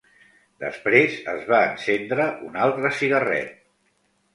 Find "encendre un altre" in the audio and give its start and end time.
1.75-2.95